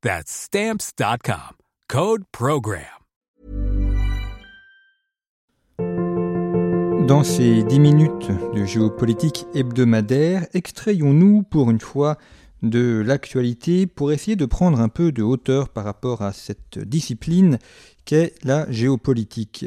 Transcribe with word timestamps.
That's 0.00 0.30
Stamps.com. 0.30 1.56
Code 1.88 2.22
PROGRAM. 2.30 2.84
Dans 7.08 7.24
ces 7.24 7.64
10 7.64 7.80
minutes 7.80 8.30
de 8.54 8.64
géopolitique 8.64 9.46
hebdomadaire, 9.54 10.46
extrayons-nous 10.54 11.42
pour 11.42 11.72
une 11.72 11.80
fois 11.80 12.16
de 12.62 13.02
l'actualité 13.04 13.88
pour 13.88 14.12
essayer 14.12 14.36
de 14.36 14.46
prendre 14.46 14.78
un 14.78 14.88
peu 14.88 15.10
de 15.10 15.24
hauteur 15.24 15.68
par 15.68 15.82
rapport 15.82 16.22
à 16.22 16.32
cette 16.32 16.78
discipline 16.78 17.58
qu'est 18.04 18.34
la 18.44 18.70
géopolitique. 18.70 19.66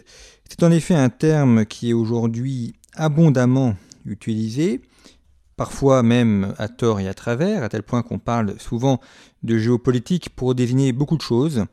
C'est 0.50 0.64
en 0.64 0.72
effet 0.72 0.96
un 0.96 1.10
terme 1.10 1.66
qui 1.66 1.90
est 1.90 1.94
aujourd'hui 1.94 2.74
abondamment 2.94 3.76
utilisé, 4.06 4.80
parfois 5.58 6.04
même 6.04 6.54
à 6.58 6.70
tort 6.70 7.02
et 7.02 7.10
à 7.10 7.14
travers, 7.14 7.64
à 7.64 7.70
tel 7.70 7.84
point 7.84 8.02
qu'on 8.02 8.18
parle 8.18 8.58
souvent 8.60 9.02
de 9.44 9.58
géopolitique 9.58 10.30
pour 10.30 10.56
désigner 10.56 10.92
beaucoup 10.92 11.18
de 11.18 11.22
choses. 11.22 11.66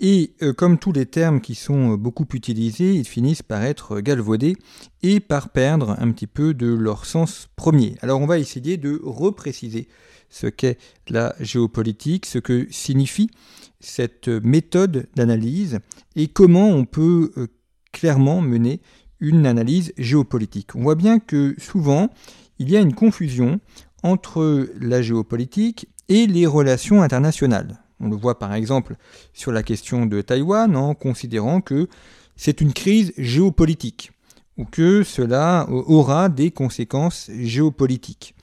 Et 0.00 0.34
euh, 0.42 0.52
comme 0.52 0.78
tous 0.78 0.92
les 0.92 1.06
termes 1.06 1.40
qui 1.40 1.54
sont 1.54 1.94
beaucoup 1.94 2.26
utilisés, 2.34 2.94
ils 2.94 3.06
finissent 3.06 3.42
par 3.42 3.62
être 3.62 4.00
galvaudés 4.00 4.56
et 5.02 5.20
par 5.20 5.50
perdre 5.50 5.94
un 5.98 6.10
petit 6.10 6.26
peu 6.26 6.54
de 6.54 6.66
leur 6.66 7.06
sens 7.06 7.48
premier. 7.54 7.94
Alors 8.00 8.20
on 8.20 8.26
va 8.26 8.38
essayer 8.38 8.76
de 8.76 9.00
repréciser 9.04 9.88
ce 10.28 10.46
qu'est 10.48 10.78
la 11.08 11.36
géopolitique, 11.38 12.26
ce 12.26 12.38
que 12.38 12.66
signifie 12.70 13.30
cette 13.78 14.28
méthode 14.28 15.08
d'analyse 15.14 15.78
et 16.16 16.26
comment 16.26 16.68
on 16.68 16.84
peut 16.84 17.32
euh, 17.36 17.46
clairement 17.92 18.40
mener 18.40 18.80
une 19.20 19.46
analyse 19.46 19.92
géopolitique. 19.98 20.74
On 20.74 20.82
voit 20.82 20.96
bien 20.96 21.20
que 21.20 21.54
souvent, 21.58 22.10
il 22.58 22.70
y 22.70 22.76
a 22.76 22.80
une 22.80 22.94
confusion 22.94 23.60
entre 24.02 24.68
la 24.80 25.00
géopolitique 25.00 25.86
et 26.08 26.26
les 26.26 26.46
relations 26.46 27.02
internationales. 27.02 27.82
On 28.00 28.08
le 28.08 28.16
voit 28.16 28.38
par 28.38 28.54
exemple 28.54 28.96
sur 29.32 29.52
la 29.52 29.62
question 29.62 30.06
de 30.06 30.20
Taïwan 30.20 30.76
en 30.76 30.94
considérant 30.94 31.60
que 31.60 31.88
c'est 32.36 32.60
une 32.60 32.72
crise 32.72 33.12
géopolitique 33.16 34.10
ou 34.58 34.64
que 34.64 35.02
cela 35.02 35.66
aura 35.70 36.28
des 36.28 36.50
conséquences 36.50 37.30
géopolitiques. 37.32 38.34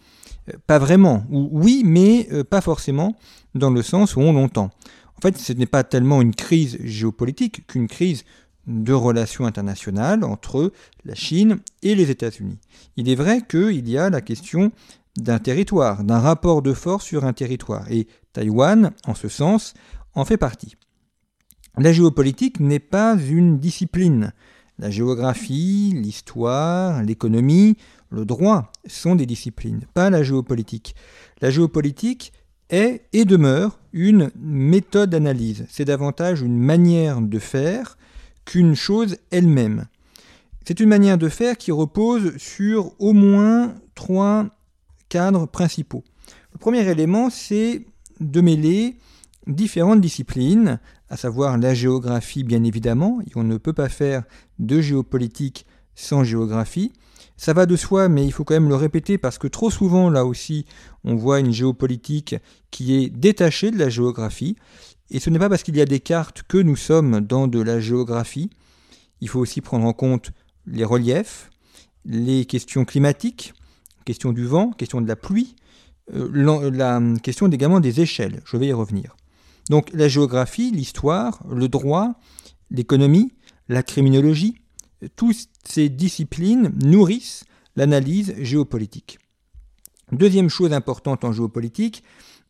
Euh, 0.50 0.58
pas 0.66 0.80
vraiment, 0.80 1.26
oui, 1.30 1.84
mais 1.86 2.28
euh, 2.32 2.44
pas 2.44 2.62
forcément 2.62 3.16
dans 3.56 3.70
le 3.70 3.82
sens 3.82 4.16
où 4.16 4.22
on 4.22 4.34
l'entend. 4.34 4.72
En 5.18 5.22
fait, 5.22 5.38
ce 5.38 5.54
n'est 5.54 5.66
pas 5.66 5.84
tellement 5.84 6.22
une 6.22 6.34
crise 6.34 6.78
géopolitique 6.84 7.68
qu'une 7.68 7.88
crise 7.88 8.24
de 8.68 8.94
relations 8.94 9.46
internationales 9.46 10.24
entre 10.24 10.72
la 11.04 11.16
Chine 11.16 11.58
et 11.82 11.96
les 11.96 12.12
États-Unis. 12.12 12.60
Il 12.96 13.10
est 13.10 13.16
vrai 13.16 13.42
qu'il 13.42 13.90
y 13.90 13.98
a 13.98 14.10
la 14.10 14.22
question 14.22 14.72
d'un 15.22 15.40
territoire, 15.40 16.04
d'un 16.04 16.20
rapport 16.20 16.62
de 16.62 16.74
force 16.74 17.06
sur 17.06 17.26
un 17.26 17.34
territoire, 17.34 17.90
et 17.92 18.08
Taïwan, 18.34 18.92
en 19.06 19.16
ce 19.16 19.28
sens, 19.28 19.74
en 20.14 20.26
fait 20.26 20.38
partie. 20.38 20.76
La 21.78 21.94
géopolitique 21.94 22.60
n'est 22.60 22.80
pas 22.80 23.18
une 23.18 23.58
discipline. 23.60 24.34
La 24.78 24.90
géographie, 24.90 25.94
l'histoire, 25.96 27.04
l'économie, 27.04 27.78
le 28.12 28.26
droit 28.26 28.72
sont 28.88 29.16
des 29.16 29.26
disciplines, 29.26 29.86
pas 29.94 30.10
la 30.10 30.24
géopolitique. 30.24 30.96
La 31.42 31.52
géopolitique 31.52 32.34
est 32.70 33.06
et 33.14 33.26
demeure 33.26 33.80
une 33.94 34.32
méthode 34.36 35.10
d'analyse. 35.10 35.66
C'est 35.70 35.86
davantage 35.86 36.42
une 36.42 36.58
manière 36.58 37.22
de 37.22 37.40
faire 37.40 37.98
qu'une 38.46 38.76
chose 38.76 39.18
elle-même. 39.32 39.86
C'est 40.66 40.80
une 40.80 40.90
manière 40.90 41.18
de 41.18 41.30
faire 41.30 41.58
qui 41.58 41.72
repose 41.72 42.38
sur 42.38 42.94
au 43.00 43.14
moins 43.14 43.76
trois 43.96 44.48
cadres 45.10 45.48
principaux. 45.48 46.04
Le 46.54 46.60
premier 46.60 46.88
élément, 46.88 47.30
c'est 47.30 47.86
de 48.20 48.42
mêler 48.42 48.98
différentes 49.48 50.02
disciplines, 50.02 50.80
à 51.10 51.18
savoir 51.18 51.58
la 51.58 51.74
géographie 51.74 52.44
bien 52.44 52.64
évidemment, 52.64 53.20
et 53.22 53.32
on 53.36 53.44
ne 53.44 53.58
peut 53.58 53.74
pas 53.74 53.90
faire 53.90 54.24
de 54.60 54.80
géopolitique 54.80 55.66
sans 55.96 56.24
géographie. 56.24 56.94
Ça 57.36 57.54
va 57.54 57.66
de 57.66 57.76
soi, 57.76 58.10
mais 58.10 58.26
il 58.26 58.32
faut 58.32 58.44
quand 58.44 58.54
même 58.54 58.70
le 58.70 58.76
répéter 58.76 59.18
parce 59.18 59.38
que 59.38 59.48
trop 59.48 59.70
souvent, 59.70 60.10
là 60.10 60.26
aussi, 60.26 60.66
on 61.04 61.16
voit 61.16 61.40
une 61.40 61.54
géopolitique 61.54 62.36
qui 62.70 62.96
est 62.96 63.10
détachée 63.10 63.72
de 63.72 63.78
la 63.78 63.90
géographie. 63.90 64.56
Et 65.10 65.20
ce 65.20 65.30
n'est 65.30 65.40
pas 65.40 65.50
parce 65.50 65.64
qu'il 65.64 65.78
y 65.78 65.82
a 65.82 65.86
des 65.86 66.02
cartes 66.02 66.44
que 66.44 66.58
nous 66.58 66.76
sommes 66.76 67.22
dans 67.22 67.48
de 67.48 67.62
la 67.62 67.80
géographie. 67.80 68.50
Il 69.22 69.30
faut 69.30 69.40
aussi 69.40 69.62
prendre 69.62 69.86
en 69.86 69.94
compte 69.94 70.32
les 70.68 70.84
reliefs, 70.84 71.50
les 72.06 72.46
questions 72.46 72.86
climatiques, 72.86 73.54
question 74.10 74.32
du 74.32 74.44
vent, 74.44 74.72
question 74.72 75.02
de 75.02 75.08
la 75.08 75.16
pluie, 75.16 75.56
euh, 76.16 76.72
la 76.72 77.00
question 77.22 77.48
également 77.48 77.80
des 77.80 78.02
échelles. 78.02 78.42
Je 78.44 78.58
vais 78.58 78.66
y 78.66 78.74
revenir. 78.74 79.16
Donc 79.70 79.92
la 79.94 80.08
géographie, 80.08 80.72
l'histoire, 80.72 81.44
le 81.48 81.68
droit, 81.68 82.16
l'économie, 82.72 83.32
la 83.68 83.84
criminologie, 83.84 84.56
toutes 85.16 85.48
ces 85.64 85.90
disciplines 85.90 86.72
nourrissent 86.84 87.44
l'analyse 87.76 88.34
géopolitique. 88.40 89.20
Deuxième 90.12 90.50
chose 90.50 90.74
importante 90.74 91.24
en 91.24 91.32
géopolitique, 91.32 92.04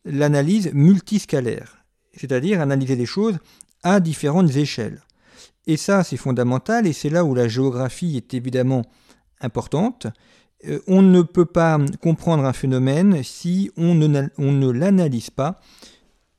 l'analyse 0.06 0.70
multiscalaire, 0.72 1.84
c'est-à-dire 2.14 2.62
analyser 2.62 2.96
les 2.96 3.04
choses 3.04 3.36
à 3.82 4.00
différentes 4.00 4.56
échelles. 4.56 5.02
Et 5.66 5.76
ça, 5.76 6.04
c'est 6.04 6.16
fondamental, 6.16 6.86
et 6.86 6.94
c'est 6.94 7.10
là 7.10 7.22
où 7.22 7.34
la 7.34 7.48
géographie 7.48 8.16
est 8.16 8.32
évidemment 8.32 8.86
importante. 9.42 10.06
Euh, 10.68 10.80
on 10.86 11.02
ne 11.02 11.22
peut 11.22 11.46
pas 11.46 11.78
comprendre 12.02 12.44
un 12.44 12.52
phénomène 12.52 13.22
si 13.22 13.70
on 13.76 13.94
ne, 13.94 14.70
l'analyse 14.70 15.30
pas 15.30 15.60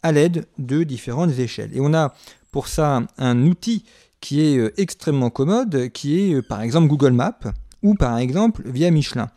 à 0.03 0.11
l'aide 0.11 0.45
de 0.57 0.83
différentes 0.83 1.37
échelles. 1.39 1.71
Et 1.73 1.79
on 1.79 1.93
a 1.93 2.13
pour 2.51 2.67
ça 2.67 3.03
un 3.17 3.47
outil 3.47 3.85
qui 4.19 4.41
est 4.41 4.57
euh, 4.57 4.73
extrêmement 4.77 5.29
commode, 5.29 5.89
qui 5.89 6.19
est 6.19 6.35
euh, 6.35 6.41
par 6.41 6.61
exemple 6.61 6.87
Google 6.87 7.13
Maps 7.13 7.39
ou 7.81 7.95
par 7.95 8.17
exemple 8.17 8.63
Via 8.65 8.91
Michelin. 8.91 9.29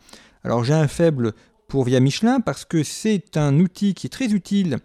Alors 0.43 0.63
j'ai 0.63 0.73
un 0.73 0.87
faible 0.87 1.33
pour 1.67 1.85
Via 1.85 1.99
Michelin 1.99 2.39
parce 2.39 2.65
que 2.65 2.83
c'est 2.83 3.37
un 3.37 3.59
outil 3.59 3.95
qui 3.95 4.07
est 4.07 4.11
très 4.11 4.31
utile 4.31 4.77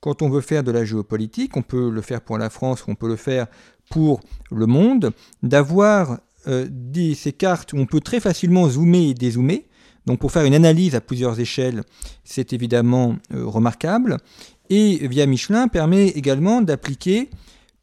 quand 0.00 0.22
on 0.22 0.28
veut 0.28 0.40
faire 0.40 0.62
de 0.62 0.70
la 0.70 0.84
géopolitique. 0.84 1.56
On 1.56 1.62
peut 1.62 1.90
le 1.90 2.00
faire 2.00 2.20
pour 2.20 2.38
la 2.38 2.50
France, 2.50 2.84
on 2.86 2.94
peut 2.94 3.08
le 3.08 3.16
faire 3.16 3.48
pour 3.90 4.20
le 4.50 4.66
monde, 4.66 5.12
d'avoir 5.42 6.18
euh, 6.46 6.68
ces 7.14 7.32
cartes 7.32 7.72
où 7.72 7.78
on 7.78 7.86
peut 7.86 8.00
très 8.00 8.20
facilement 8.20 8.68
zoomer 8.68 9.10
et 9.10 9.14
dézoomer. 9.14 9.66
Donc 10.06 10.20
pour 10.20 10.32
faire 10.32 10.44
une 10.44 10.54
analyse 10.54 10.94
à 10.94 11.00
plusieurs 11.00 11.38
échelles, 11.38 11.82
c'est 12.24 12.52
évidemment 12.52 13.16
remarquable. 13.30 14.16
Et 14.70 15.06
Via 15.06 15.26
Michelin 15.26 15.68
permet 15.68 16.08
également 16.08 16.62
d'appliquer 16.62 17.28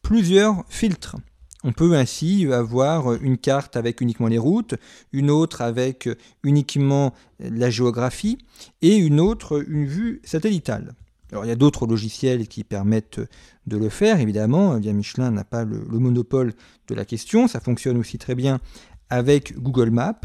plusieurs 0.02 0.64
filtres. 0.70 1.18
On 1.64 1.72
peut 1.72 1.96
ainsi 1.96 2.48
avoir 2.52 3.14
une 3.14 3.38
carte 3.38 3.76
avec 3.76 4.02
uniquement 4.02 4.28
les 4.28 4.38
routes, 4.38 4.76
une 5.12 5.32
autre 5.32 5.62
avec 5.62 6.10
uniquement 6.44 7.14
la 7.40 7.70
géographie 7.70 8.38
et 8.82 8.96
une 8.96 9.20
autre 9.20 9.64
une 9.68 9.86
vue 9.86 10.22
satellitale. 10.24 10.94
Alors 11.36 11.44
il 11.44 11.50
y 11.50 11.52
a 11.52 11.58
d'autres 11.58 11.86
logiciels 11.86 12.48
qui 12.48 12.64
permettent 12.64 13.20
de 13.68 13.76
le 13.76 13.90
faire, 13.90 14.22
évidemment. 14.22 14.78
Via 14.78 14.94
Michelin 14.94 15.32
n'a 15.32 15.44
pas 15.44 15.66
le, 15.66 15.86
le, 15.92 16.00
monopole 16.00 16.54
de 16.88 16.96
la 16.96 17.04
question. 17.04 17.50
Ça 17.50 17.60
fonctionne 17.60 17.98
aussi 17.98 18.18
très 18.18 18.36
bien 18.36 18.62
avec 19.10 19.54
Google 19.60 19.90
Maps. 19.90 20.22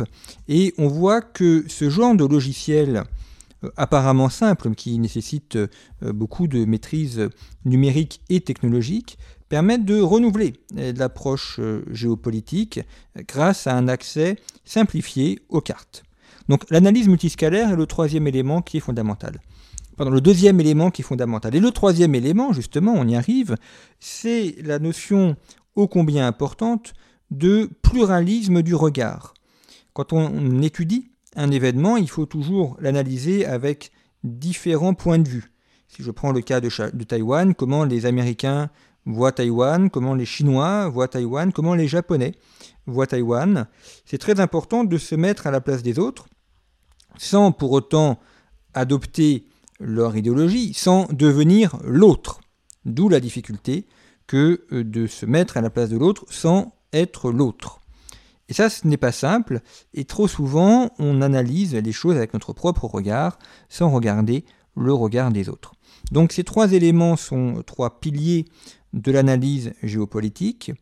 Et 0.46 0.72
on 0.78 0.86
voit 0.86 1.20
que 1.20 1.64
ce 1.66 1.90
genre 1.90 2.14
de 2.14 2.24
logiciel 2.24 3.02
euh, 3.64 3.70
apparemment 3.76 4.28
simple, 4.28 4.72
qui 4.76 5.00
nécessite 5.00 5.56
euh, 5.56 5.66
beaucoup 6.00 6.46
de 6.46 6.64
maîtrise 6.64 7.28
numérique 7.64 8.20
et 8.28 8.40
technologique, 8.40 9.18
permettent 9.48 9.84
de 9.84 10.00
renouveler 10.00 10.60
l'approche 10.76 11.58
géopolitique 11.90 12.78
grâce 13.26 13.66
à 13.66 13.76
un 13.76 13.88
accès 13.88 14.36
simplifié 14.64 15.40
aux 15.48 15.60
cartes. 15.60 16.04
Donc 16.48 16.62
l'analyse 16.70 17.08
multiscalaire 17.08 17.72
est 17.72 17.76
le 17.76 17.86
troisième 17.86 18.28
élément 18.28 18.62
qui 18.62 18.76
est 18.76 18.80
fondamental. 18.80 19.40
Le 20.08 20.20
deuxième 20.20 20.60
élément 20.60 20.90
qui 20.90 21.02
est 21.02 21.04
fondamental. 21.04 21.54
Et 21.54 21.60
le 21.60 21.70
troisième 21.70 22.14
élément, 22.14 22.52
justement, 22.52 22.94
on 22.94 23.06
y 23.06 23.16
arrive, 23.16 23.56
c'est 23.98 24.56
la 24.62 24.78
notion 24.78 25.36
ô 25.76 25.88
combien 25.88 26.26
importante 26.26 26.94
de 27.30 27.68
pluralisme 27.82 28.62
du 28.62 28.74
regard. 28.74 29.34
Quand 29.92 30.12
on 30.12 30.62
étudie 30.62 31.10
un 31.36 31.50
événement, 31.50 31.96
il 31.96 32.08
faut 32.08 32.26
toujours 32.26 32.76
l'analyser 32.80 33.44
avec 33.44 33.92
différents 34.24 34.94
points 34.94 35.18
de 35.18 35.28
vue. 35.28 35.52
Si 35.88 36.02
je 36.02 36.10
prends 36.10 36.32
le 36.32 36.40
cas 36.40 36.60
de, 36.60 37.04
Taïwan, 37.04 37.54
comment 37.54 37.84
les 37.84 38.06
Américains 38.06 38.70
voient 39.04 39.32
Taïwan, 39.32 39.90
comment 39.90 40.14
les 40.14 40.24
Chinois 40.24 40.88
voient 40.88 41.08
Taïwan, 41.08 41.52
comment 41.52 41.74
les 41.74 41.88
Japonais 41.88 42.32
voient 42.86 43.06
Taïwan, 43.06 43.66
c'est 44.04 44.18
très 44.18 44.40
important 44.40 44.84
de 44.84 44.98
se 44.98 45.14
mettre 45.14 45.46
à 45.46 45.50
la 45.50 45.60
place 45.60 45.82
des 45.82 45.98
autres, 45.98 46.26
sans 47.18 47.52
pour 47.52 47.72
autant 47.72 48.18
adopter 48.74 49.49
leur 49.80 50.16
idéologie, 50.16 50.74
sans 50.74 51.06
devenir 51.12 51.78
l'autre. 51.84 52.40
D'où 52.84 53.08
la 53.08 53.20
difficulté 53.20 53.86
que 54.26 54.64
euh, 54.72 54.84
de 54.84 55.06
se 55.06 55.26
mettre 55.26 55.56
à 55.56 55.60
la 55.60 55.70
place 55.70 55.90
de 55.90 55.98
l'autre 55.98 56.24
sans 56.30 56.72
être 56.92 57.32
l'autre. 57.32 57.80
Et 58.48 58.52
ça, 58.52 58.68
ce 58.68 58.86
n'est 58.86 58.96
pas 58.96 59.12
simple, 59.12 59.60
et 59.94 60.04
trop 60.04 60.26
souvent, 60.26 60.90
on 60.98 61.22
analyse 61.22 61.74
les 61.74 61.92
choses 61.92 62.16
avec 62.16 62.34
notre 62.34 62.52
propre 62.52 62.84
regard, 62.86 63.38
sans 63.68 63.90
regarder 63.90 64.44
le 64.76 64.92
regard 64.92 65.30
des 65.30 65.48
autres. 65.48 65.74
Donc 66.10 66.32
ces 66.32 66.44
trois 66.44 66.72
éléments 66.72 67.16
sont 67.16 67.62
trois 67.64 68.00
piliers 68.00 68.46
de 68.92 69.12
l'analyse 69.12 69.72
géopolitique. 69.82 70.72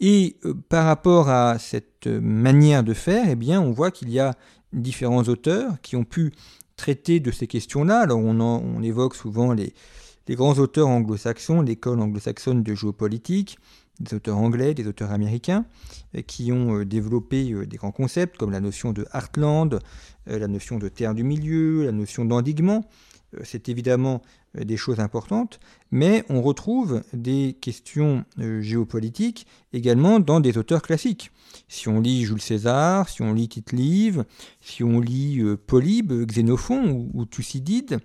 Et 0.00 0.36
euh, 0.44 0.54
par 0.68 0.86
rapport 0.86 1.28
à 1.28 1.58
cette 1.58 2.06
manière 2.06 2.84
de 2.84 2.94
faire, 2.94 3.26
eh 3.28 3.36
bien, 3.36 3.60
on 3.60 3.72
voit 3.72 3.90
qu'il 3.90 4.10
y 4.10 4.20
a 4.20 4.34
différents 4.72 5.22
auteurs 5.24 5.80
qui 5.82 5.96
ont 5.96 6.04
pu 6.04 6.32
traiter 6.76 7.20
de 7.20 7.30
ces 7.30 7.46
questions-là. 7.46 8.00
Alors 8.00 8.18
on, 8.18 8.82
évoque 8.82 9.14
souvent 9.14 9.52
les, 9.52 9.74
les 10.28 10.34
grands 10.34 10.58
auteurs 10.58 10.88
anglo-saxons, 10.88 11.60
l'école 11.60 12.00
anglo-saxonne 12.00 12.62
de 12.62 12.74
géopolitique, 12.74 13.58
des 14.00 14.14
auteurs 14.14 14.38
anglais, 14.38 14.74
des 14.74 14.86
auteurs 14.86 15.12
américains, 15.12 15.64
euh, 16.16 16.22
qui 16.22 16.52
ont 16.52 16.78
euh, 16.78 16.84
développé 16.84 17.52
euh, 17.52 17.66
des 17.66 17.76
grands 17.76 17.92
concepts 17.92 18.36
comme 18.36 18.50
la 18.50 18.60
notion 18.60 18.92
de 18.92 19.06
heartland, 19.12 19.78
la 20.26 20.48
notion 20.48 20.78
de 20.78 20.88
terre 20.88 21.14
du 21.14 21.22
milieu, 21.22 21.84
la 21.84 21.92
notion 21.92 22.24
d'endiguement. 22.24 22.84
C'est 23.42 23.68
évidemment 23.68 24.22
des 24.54 24.76
choses 24.76 25.00
importantes, 25.00 25.60
mais 25.90 26.24
on 26.28 26.42
retrouve 26.42 27.02
des 27.12 27.56
questions 27.60 28.24
géopolitiques 28.60 29.46
également 29.72 30.20
dans 30.20 30.40
des 30.40 30.58
auteurs 30.58 30.82
classiques. 30.82 31.30
Si 31.68 31.88
on 31.88 32.00
lit 32.00 32.24
Jules 32.24 32.40
César, 32.40 33.08
si 33.08 33.22
on 33.22 33.32
lit 33.32 33.48
Tite-Live, 33.48 34.24
si 34.60 34.84
on 34.84 35.00
lit 35.00 35.42
Polybe, 35.66 36.26
Xénophon 36.26 37.08
ou, 37.12 37.24
Thucydide, 37.24 37.98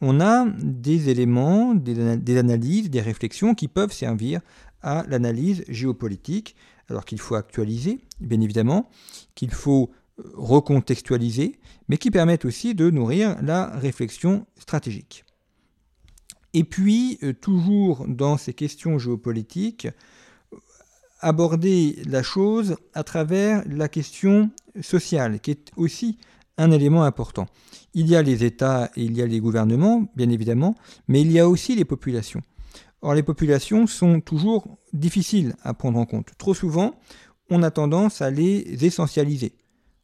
on 0.00 0.20
a 0.20 0.46
des 0.58 1.08
éléments, 1.08 1.74
des 1.74 2.38
analyses, 2.38 2.90
des 2.90 3.00
réflexions 3.00 3.54
qui 3.54 3.68
peuvent 3.68 3.92
servir 3.92 4.40
à 4.82 5.04
l'analyse 5.08 5.64
géopolitique, 5.68 6.56
alors 6.88 7.04
qu'il 7.04 7.20
faut 7.20 7.34
actualiser, 7.34 8.00
bien 8.20 8.40
évidemment, 8.40 8.90
qu'il 9.34 9.50
faut 9.50 9.90
euh, 10.18 10.24
recontextualiser, 10.34 11.58
mais 11.88 11.96
qui 11.96 12.10
permettent 12.10 12.44
aussi 12.44 12.74
de 12.74 12.90
nourrir 12.90 13.36
la 13.42 13.66
réflexion 13.66 14.46
stratégique. 14.58 15.24
Et 16.54 16.64
puis, 16.64 17.18
euh, 17.22 17.32
toujours 17.32 18.06
dans 18.06 18.36
ces 18.36 18.52
questions 18.52 18.98
géopolitiques, 18.98 19.88
aborder 21.20 22.02
la 22.04 22.22
chose 22.22 22.76
à 22.94 23.04
travers 23.04 23.62
la 23.66 23.88
question 23.88 24.50
sociale, 24.80 25.40
qui 25.40 25.52
est 25.52 25.70
aussi 25.76 26.18
un 26.58 26.70
élément 26.70 27.04
important. 27.04 27.46
Il 27.94 28.08
y 28.08 28.16
a 28.16 28.22
les 28.22 28.44
États 28.44 28.90
et 28.96 29.04
il 29.04 29.16
y 29.16 29.22
a 29.22 29.26
les 29.26 29.40
gouvernements, 29.40 30.08
bien 30.16 30.28
évidemment, 30.28 30.74
mais 31.08 31.22
il 31.22 31.32
y 31.32 31.38
a 31.38 31.48
aussi 31.48 31.74
les 31.74 31.84
populations. 31.84 32.42
Or, 33.00 33.14
les 33.14 33.22
populations 33.22 33.86
sont 33.86 34.20
toujours 34.20 34.78
difficiles 34.92 35.54
à 35.62 35.74
prendre 35.74 35.98
en 35.98 36.06
compte. 36.06 36.30
Trop 36.38 36.54
souvent, 36.54 36.94
on 37.50 37.62
a 37.62 37.70
tendance 37.70 38.20
à 38.20 38.30
les 38.30 38.84
essentialiser. 38.84 39.54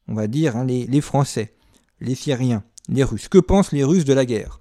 On 0.08 0.14
va 0.14 0.26
dire 0.26 0.56
hein, 0.56 0.64
les, 0.64 0.86
les 0.86 1.00
Français, 1.00 1.54
les 2.00 2.14
Syriens, 2.14 2.64
les 2.88 3.04
Russes. 3.04 3.28
Que 3.28 3.38
pensent 3.38 3.72
les 3.72 3.84
Russes 3.84 4.04
de 4.04 4.14
la 4.14 4.24
guerre? 4.24 4.60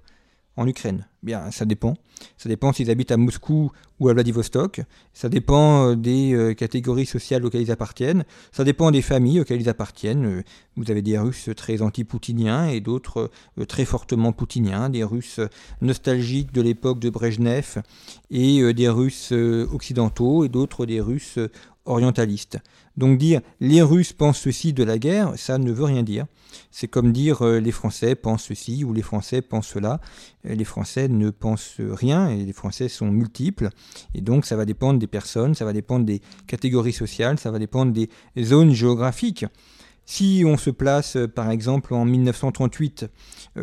En 0.58 0.66
Ukraine 0.66 1.06
Bien, 1.22 1.50
ça 1.50 1.64
dépend. 1.64 1.94
Ça 2.36 2.48
dépend 2.48 2.72
s'ils 2.72 2.90
habitent 2.90 3.10
à 3.10 3.16
Moscou 3.16 3.72
ou 3.98 4.08
à 4.08 4.12
Vladivostok. 4.12 4.82
Ça 5.12 5.28
dépend 5.28 5.88
euh, 5.88 5.96
des 5.96 6.32
euh, 6.32 6.54
catégories 6.54 7.06
sociales 7.06 7.44
auxquelles 7.44 7.62
ils 7.62 7.72
appartiennent. 7.72 8.24
Ça 8.52 8.62
dépend 8.62 8.92
des 8.92 9.02
familles 9.02 9.40
auxquelles 9.40 9.60
ils 9.60 9.68
appartiennent. 9.68 10.26
Euh, 10.26 10.42
vous 10.76 10.90
avez 10.92 11.02
des 11.02 11.18
Russes 11.18 11.50
très 11.56 11.82
anti-poutiniens 11.82 12.68
et 12.68 12.80
d'autres 12.80 13.30
très 13.66 13.84
fortement 13.84 14.32
poutiniens. 14.32 14.90
Des 14.90 15.02
Russes 15.02 15.40
nostalgiques 15.80 16.52
de 16.52 16.62
l'époque 16.62 17.00
de 17.00 17.10
Brejnev 17.10 17.82
et 18.30 18.72
des 18.72 18.88
Russes 18.88 19.32
occidentaux 19.32 20.44
et 20.44 20.48
d'autres 20.48 20.86
des 20.86 21.00
Russes 21.00 21.40
orientalistes. 21.88 22.58
Donc 22.96 23.18
dire 23.18 23.40
les 23.60 23.82
Russes 23.82 24.12
pensent 24.12 24.38
ceci 24.38 24.72
de 24.72 24.84
la 24.84 24.98
guerre, 24.98 25.32
ça 25.36 25.58
ne 25.58 25.72
veut 25.72 25.84
rien 25.84 26.02
dire. 26.02 26.26
C'est 26.70 26.88
comme 26.88 27.12
dire 27.12 27.42
euh, 27.42 27.60
les 27.60 27.72
Français 27.72 28.14
pensent 28.14 28.44
ceci 28.44 28.84
ou 28.84 28.92
les 28.92 29.02
Français 29.02 29.42
pensent 29.42 29.68
cela. 29.68 30.00
Euh, 30.46 30.54
les 30.54 30.64
Français 30.64 31.08
ne 31.08 31.30
pensent 31.30 31.76
rien 31.78 32.28
et 32.28 32.44
les 32.44 32.52
Français 32.52 32.88
sont 32.88 33.10
multiples. 33.10 33.70
Et 34.14 34.20
donc 34.20 34.46
ça 34.46 34.56
va 34.56 34.64
dépendre 34.64 34.98
des 34.98 35.06
personnes, 35.06 35.54
ça 35.54 35.64
va 35.64 35.72
dépendre 35.72 36.04
des 36.04 36.20
catégories 36.46 36.92
sociales, 36.92 37.38
ça 37.38 37.50
va 37.50 37.58
dépendre 37.58 37.92
des 37.92 38.08
zones 38.40 38.72
géographiques. 38.72 39.46
Si 40.04 40.42
on 40.46 40.56
se 40.56 40.70
place 40.70 41.16
euh, 41.16 41.28
par 41.28 41.50
exemple 41.50 41.94
en 41.94 42.04
1938, 42.04 43.06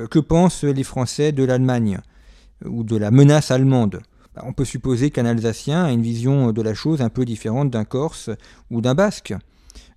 que 0.10 0.20
pensent 0.20 0.64
les 0.64 0.84
Français 0.84 1.32
de 1.32 1.44
l'Allemagne 1.44 2.00
ou 2.66 2.84
de 2.84 2.98
la 2.98 3.12
menace 3.12 3.52
allemande? 3.52 4.02
On 4.44 4.54
peut 4.54 4.66
supposer 4.66 5.12
qu'un 5.12 5.26
Alsacien 5.26 5.86
a 5.86 5.92
une 5.92 6.02
vision 6.02 6.52
de 6.52 6.62
la 6.62 6.74
chose 6.74 7.02
un 7.02 7.10
peu 7.10 7.26
différente 7.26 7.70
d'un 7.70 7.86
Corse 7.86 8.30
ou 8.72 8.82
d'un 8.82 8.96
Basque. 8.96 9.34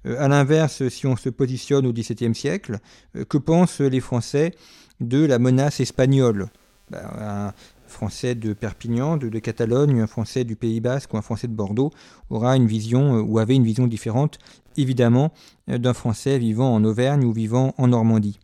Euh, 0.06 0.17
a 0.19 0.29
l'inverse, 0.29 0.88
si 0.88 1.06
on 1.06 1.17
se 1.17 1.29
positionne 1.29 1.87
au 1.87 1.93
XVIIe 1.93 2.35
siècle, 2.35 2.79
euh, 3.17 3.25
que 3.25 3.38
pensent 3.38 3.81
les 3.81 4.00
Français 4.00 4.55
de 5.00 5.25
la 5.25 5.38
menace 5.38 5.81
espagnole? 5.81 6.49
Bah, 6.90 7.02
Un 7.19 7.52
Français 7.87 8.35
de 8.35 8.52
Perpignan, 8.52 9.17
de, 9.17 9.38
Catalogne, 9.38 10.00
un 10.00 10.06
Français 10.06 10.44
du 10.44 10.56
Pays 10.56 10.81
Basque 10.81 11.14
ou 11.14 11.17
un 11.17 11.23
Français 11.23 11.49
de 11.49 11.55
Bordeaux 11.55 11.91
aura 12.29 12.55
une 12.56 12.67
vision 12.67 13.17
euh, 13.17 13.23
ou 13.23 13.38
avait 13.38 13.56
une 13.56 13.64
vision 13.64 13.87
différente, 13.87 14.38
évidemment, 14.76 15.32
d'un 15.67 15.94
Français 15.94 16.39
vivant 16.39 16.74
en 16.74 16.84
Auvergne 16.84 17.24
ou 17.24 17.32
vivant 17.32 17.74
en 17.79 17.89
Normandie. 17.89 18.39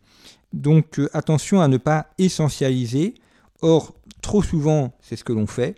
Donc 0.51 0.99
attention 1.13 1.61
à 1.61 1.67
ne 1.67 1.77
pas 1.77 2.07
essentialiser. 2.17 3.13
Or, 3.61 3.93
trop 4.21 4.41
souvent, 4.41 4.93
c'est 5.01 5.15
ce 5.15 5.23
que 5.23 5.33
l'on 5.33 5.47
fait 5.47 5.75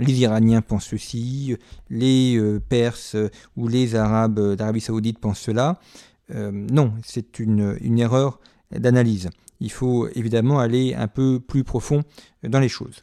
les 0.00 0.20
Iraniens 0.20 0.62
pensent 0.62 0.86
ceci, 0.86 1.56
les 1.88 2.36
euh, 2.36 2.60
Perses 2.60 3.16
ou 3.56 3.68
les 3.68 3.94
Arabes 3.94 4.54
d'Arabie 4.54 4.80
saoudite 4.80 5.18
pensent 5.18 5.40
cela. 5.40 5.78
Euh, 6.34 6.50
non, 6.50 6.94
c'est 7.04 7.38
une, 7.38 7.76
erreur 7.98 8.40
d'analyse. 8.70 9.30
Il 9.60 9.70
faut 9.70 10.08
évidemment 10.14 10.58
aller 10.58 10.94
un 10.94 11.08
peu 11.08 11.40
plus 11.40 11.64
profond 11.64 12.02
dans 12.42 12.60
les 12.60 12.68
choses. 12.68 13.00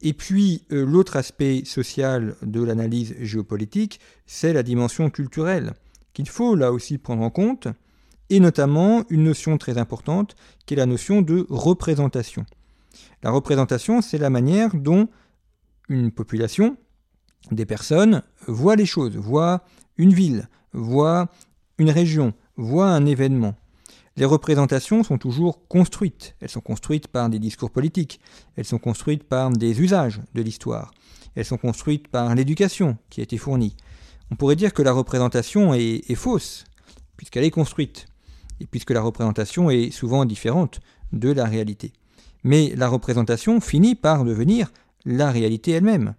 Et 0.00 0.12
puis 0.12 0.62
euh, 0.70 0.86
l'autre 0.86 1.16
aspect 1.16 1.62
social 1.64 2.36
de 2.42 2.62
l'analyse 2.62 3.16
géopolitique, 3.20 3.98
c'est 4.26 4.52
la 4.52 4.62
dimension 4.62 5.10
culturelle, 5.10 5.72
qu'il 6.12 6.28
faut 6.28 6.54
là 6.54 6.72
aussi 6.72 6.98
prendre 6.98 7.22
en 7.22 7.30
compte, 7.30 7.66
et 8.30 8.38
notamment 8.38 9.04
une 9.08 9.24
notion 9.24 9.58
très 9.58 9.78
importante 9.78 10.36
qui 10.66 10.74
est 10.74 10.76
la 10.76 10.86
notion 10.86 11.22
de 11.22 11.46
représentation. 11.48 12.44
La 13.22 13.30
représentation, 13.30 14.02
c'est 14.02 14.18
la 14.18 14.30
manière 14.30 14.76
dont 14.76 15.08
une 15.88 16.10
population, 16.10 16.76
des 17.50 17.66
personnes, 17.66 18.22
voient 18.46 18.76
les 18.76 18.86
choses, 18.86 19.16
voient 19.16 19.64
une 19.96 20.12
ville, 20.12 20.48
voient 20.72 21.28
une 21.78 21.90
région, 21.90 22.34
voient 22.56 22.90
un 22.90 23.06
événement. 23.06 23.54
Les 24.16 24.24
représentations 24.24 25.04
sont 25.04 25.18
toujours 25.18 25.66
construites. 25.68 26.34
Elles 26.40 26.48
sont 26.48 26.60
construites 26.60 27.06
par 27.08 27.28
des 27.28 27.38
discours 27.38 27.70
politiques, 27.70 28.20
elles 28.56 28.64
sont 28.64 28.78
construites 28.78 29.24
par 29.24 29.50
des 29.50 29.80
usages 29.80 30.20
de 30.34 30.42
l'histoire, 30.42 30.92
elles 31.34 31.44
sont 31.44 31.56
construites 31.56 32.08
par 32.08 32.34
l'éducation 32.34 32.98
qui 33.10 33.20
a 33.20 33.22
été 33.22 33.38
fournie. 33.38 33.76
On 34.30 34.36
pourrait 34.36 34.56
dire 34.56 34.74
que 34.74 34.82
la 34.82 34.92
représentation 34.92 35.72
est 35.72 36.14
fausse, 36.14 36.64
puisqu'elle 37.16 37.44
est 37.44 37.50
construite, 37.50 38.06
et 38.60 38.66
puisque 38.66 38.90
la 38.90 39.00
représentation 39.00 39.70
est 39.70 39.90
souvent 39.90 40.24
différente 40.24 40.80
de 41.12 41.30
la 41.30 41.44
réalité. 41.44 41.92
Mais 42.44 42.74
la 42.76 42.88
représentation 42.88 43.60
finit 43.60 43.94
par 43.94 44.24
devenir 44.24 44.70
la 45.04 45.30
réalité 45.30 45.72
elle-même. 45.72 46.14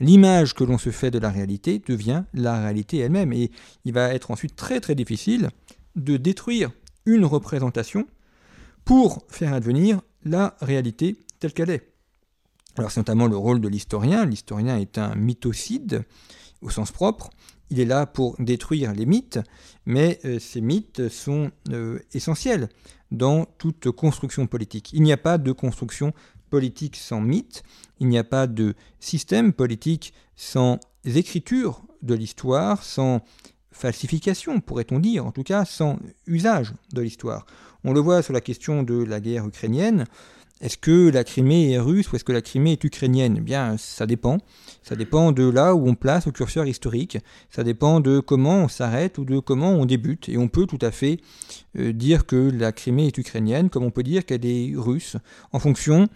L'image 0.00 0.54
que 0.54 0.64
l'on 0.64 0.78
se 0.78 0.90
fait 0.90 1.10
de 1.10 1.18
la 1.18 1.30
réalité 1.30 1.78
devient 1.78 2.24
la 2.32 2.60
réalité 2.60 2.98
elle-même. 2.98 3.32
Et 3.32 3.50
il 3.84 3.92
va 3.92 4.14
être 4.14 4.30
ensuite 4.30 4.56
très 4.56 4.80
très 4.80 4.94
difficile 4.94 5.50
de 5.96 6.16
détruire 6.16 6.70
une 7.04 7.24
représentation 7.24 8.06
pour 8.84 9.24
faire 9.28 9.52
advenir 9.52 10.00
la 10.24 10.56
réalité 10.60 11.16
telle 11.38 11.52
qu'elle 11.52 11.70
est. 11.70 11.92
Alors 12.76 12.90
c'est 12.90 13.00
notamment 13.00 13.26
le 13.26 13.36
rôle 13.36 13.60
de 13.60 13.68
l'historien. 13.68 14.24
L'historien 14.24 14.78
est 14.78 14.96
un 14.96 15.14
mythocide 15.14 16.04
au 16.62 16.70
sens 16.70 16.92
propre. 16.92 17.30
Il 17.70 17.78
est 17.78 17.84
là 17.84 18.06
pour 18.06 18.36
détruire 18.38 18.92
les 18.92 19.06
mythes, 19.06 19.38
mais 19.86 20.18
euh, 20.24 20.38
ces 20.38 20.60
mythes 20.60 21.08
sont 21.08 21.50
euh, 21.70 22.00
essentiels 22.12 22.68
dans 23.10 23.44
toute 23.58 23.90
construction 23.90 24.46
politique. 24.46 24.92
Il 24.92 25.02
n'y 25.02 25.12
a 25.12 25.16
pas 25.16 25.38
de 25.38 25.52
construction 25.52 26.12
politique 26.50 26.96
sans 26.96 27.20
mythe, 27.20 27.62
il 28.00 28.08
n'y 28.08 28.18
a 28.18 28.24
pas 28.24 28.46
de 28.46 28.74
système 28.98 29.52
politique 29.52 30.12
sans 30.36 30.78
écriture 31.04 31.82
de 32.02 32.14
l'histoire, 32.14 32.82
sans 32.82 33.22
falsification, 33.72 34.60
pourrait-on 34.60 34.98
dire, 34.98 35.26
en 35.26 35.32
tout 35.32 35.42
cas 35.42 35.64
sans 35.64 35.98
usage 36.26 36.74
de 36.92 37.00
l'histoire. 37.00 37.46
On 37.84 37.92
le 37.92 38.00
voit 38.00 38.22
sur 38.22 38.34
la 38.34 38.40
question 38.40 38.82
de 38.82 39.02
la 39.02 39.20
guerre 39.20 39.46
ukrainienne. 39.46 40.04
Est-ce 40.60 40.76
que 40.76 41.08
la 41.08 41.24
Crimée 41.24 41.72
est 41.72 41.78
russe 41.78 42.12
ou 42.12 42.16
est-ce 42.16 42.24
que 42.24 42.32
la 42.32 42.42
Crimée 42.42 42.72
est 42.72 42.84
ukrainienne? 42.84 43.36
Eh 43.38 43.40
bien, 43.40 43.76
ça 43.78 44.06
dépend. 44.06 44.38
Ça 44.82 44.94
dépend 44.94 45.32
de 45.32 45.48
là 45.48 45.74
où 45.74 45.88
on 45.88 45.94
place 45.94 46.26
le 46.26 46.32
curseur 46.32 46.66
historique. 46.66 47.18
Ça 47.48 47.64
dépend 47.64 48.00
de 48.00 48.20
comment 48.20 48.64
on 48.64 48.68
s'arrête 48.68 49.16
ou 49.16 49.24
de 49.24 49.38
comment 49.38 49.72
on 49.72 49.86
débute. 49.86 50.28
Et 50.28 50.36
on 50.36 50.48
peut 50.48 50.66
tout 50.66 50.78
à 50.82 50.90
fait 50.90 51.20
euh, 51.78 51.92
dire 51.94 52.26
que 52.26 52.36
la 52.36 52.72
Crimée 52.72 53.06
est 53.06 53.16
ukrainienne, 53.16 53.70
comme 53.70 53.84
on 53.84 53.90
peut 53.90 54.02
dire 54.02 54.26
qu'elle 54.26 54.44
est 54.44 54.72
russe, 54.76 55.16
en 55.52 55.58
fonction 55.58 56.08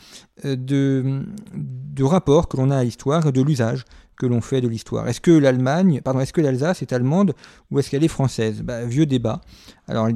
euh, 0.45 0.57
de, 0.57 1.23
de 1.55 2.05
rapport 2.05 2.49
que 2.49 2.59
l'on 2.59 2.71
a 2.71 2.77
à 2.77 2.85
l'histoire 2.85 3.27
et 3.27 3.33
de 3.33 3.41
l'usage 3.41 3.85
que 4.17 4.27
l'on 4.27 4.41
fait 4.41 4.61
de 4.61 4.69
l'histoire. 4.69 5.09
Est-ce 5.09 5.21
que 5.21 5.31
l'Allemagne, 5.31 6.01
pardon, 6.03 6.21
est-ce 6.21 6.33
que 6.33 6.41
l'Alsace 6.41 6.83
est 6.83 6.93
allemande 6.93 7.35
ou 7.71 7.79
est-ce 7.79 7.91
qu'elle 7.91 8.05
est 8.05 8.09
française? 8.09 8.63
Bah, 8.63 8.85
Vieux 8.85 9.07
débat. 9.07 9.41
Alors 9.89 10.09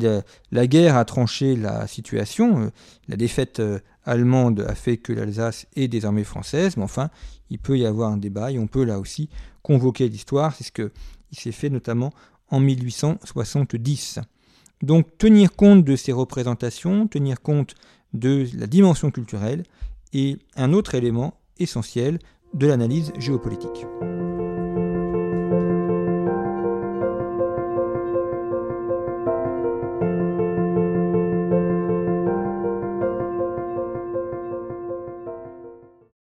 la 0.52 0.66
guerre 0.66 0.96
a 0.96 1.04
tranché 1.04 1.56
la 1.56 1.86
situation. 1.86 2.60
Euh, 2.60 2.70
la 3.08 3.16
défaite 3.16 3.60
euh, 3.60 3.78
allemande 4.08 4.64
a 4.68 4.74
fait 4.74 4.96
que 4.96 5.12
l'Alsace 5.12 5.66
est 5.76 5.88
désormais 5.88 6.24
française, 6.24 6.76
mais 6.76 6.82
enfin, 6.82 7.10
il 7.50 7.58
peut 7.58 7.78
y 7.78 7.86
avoir 7.86 8.10
un 8.10 8.16
débat 8.16 8.50
et 8.50 8.58
on 8.58 8.66
peut 8.66 8.84
là 8.84 8.98
aussi 8.98 9.28
convoquer 9.62 10.08
l'histoire. 10.08 10.54
C'est 10.54 10.64
ce 10.64 10.72
qui 10.72 10.90
s'est 11.32 11.52
fait 11.52 11.70
notamment 11.70 12.12
en 12.50 12.60
1870. 12.60 14.20
Donc 14.82 15.18
tenir 15.18 15.54
compte 15.54 15.84
de 15.84 15.96
ces 15.96 16.12
représentations, 16.12 17.06
tenir 17.06 17.40
compte 17.40 17.74
de 18.14 18.46
la 18.56 18.66
dimension 18.66 19.10
culturelle 19.10 19.64
est 20.12 20.38
un 20.56 20.72
autre 20.72 20.94
élément 20.94 21.34
essentiel 21.58 22.18
de 22.54 22.66
l'analyse 22.66 23.12
géopolitique. 23.18 23.84